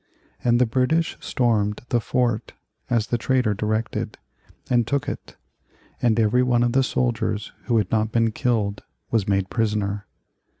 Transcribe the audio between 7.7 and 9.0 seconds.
had not been killed